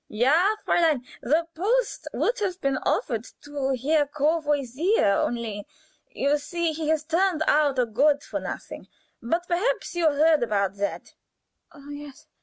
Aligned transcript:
"Ja, 0.09 0.55
Fräulein, 0.65 1.05
the 1.21 1.45
post 1.53 2.07
would 2.11 2.39
have 2.39 2.59
been 2.59 2.77
offered 2.77 3.23
to 3.43 3.75
Herr 3.79 4.07
Courvoisier, 4.07 5.13
only, 5.21 5.63
you 6.09 6.39
see, 6.39 6.71
he 6.71 6.87
has 6.89 7.03
turned 7.03 7.43
out 7.45 7.77
a 7.77 7.85
good 7.85 8.23
for 8.23 8.39
nothing. 8.39 8.87
But 9.21 9.47
perhaps 9.47 9.93
you 9.93 10.07
heard 10.09 10.41
about 10.41 10.73
that?" 10.77 11.13